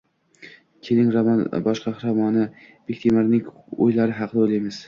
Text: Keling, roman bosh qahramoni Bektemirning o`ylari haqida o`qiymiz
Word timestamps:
Keling, 0.87 1.11
roman 1.15 1.43
bosh 1.69 1.83
qahramoni 1.85 2.47
Bektemirning 2.57 3.53
o`ylari 3.53 4.21
haqida 4.23 4.49
o`qiymiz 4.53 4.79